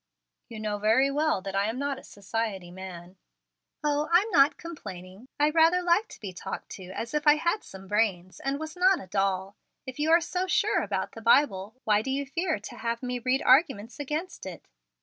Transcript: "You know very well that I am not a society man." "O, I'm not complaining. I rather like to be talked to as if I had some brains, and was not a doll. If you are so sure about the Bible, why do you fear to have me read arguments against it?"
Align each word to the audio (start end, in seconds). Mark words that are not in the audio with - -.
"You 0.49 0.59
know 0.59 0.79
very 0.79 1.11
well 1.11 1.41
that 1.41 1.55
I 1.55 1.65
am 1.69 1.77
not 1.77 1.99
a 1.99 2.03
society 2.03 2.71
man." 2.71 3.17
"O, 3.83 4.09
I'm 4.11 4.31
not 4.31 4.57
complaining. 4.57 5.27
I 5.39 5.51
rather 5.51 5.83
like 5.83 6.07
to 6.07 6.19
be 6.19 6.33
talked 6.33 6.69
to 6.69 6.85
as 6.85 7.13
if 7.13 7.27
I 7.27 7.35
had 7.35 7.63
some 7.63 7.87
brains, 7.87 8.39
and 8.39 8.59
was 8.59 8.75
not 8.75 8.99
a 8.99 9.05
doll. 9.05 9.53
If 9.85 9.99
you 9.99 10.09
are 10.09 10.19
so 10.19 10.47
sure 10.47 10.81
about 10.81 11.11
the 11.11 11.21
Bible, 11.21 11.75
why 11.83 12.01
do 12.01 12.09
you 12.09 12.25
fear 12.25 12.57
to 12.57 12.77
have 12.77 13.03
me 13.03 13.19
read 13.19 13.43
arguments 13.43 13.99
against 13.99 14.47
it?" 14.47 14.67